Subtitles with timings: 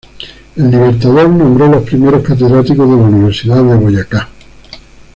[0.55, 4.29] El Libertador nombró los primeros catedráticos de la Universidad de Boyacá.